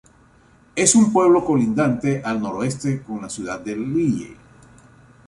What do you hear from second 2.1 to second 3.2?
al noroeste